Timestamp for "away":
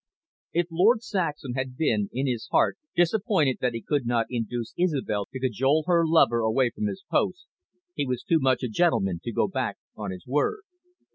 6.39-6.71